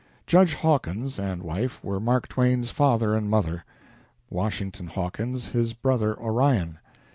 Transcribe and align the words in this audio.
Judge 0.25 0.55
Hawkins 0.55 1.19
and 1.19 1.43
wife 1.43 1.83
were 1.83 1.99
Mark 1.99 2.27
Twain's 2.27 2.71
father 2.71 3.13
and 3.13 3.29
mother; 3.29 3.63
Washington 4.31 4.87
Hawkins, 4.87 5.49
his 5.49 5.73
brother 5.73 6.19
Orion. 6.19 6.79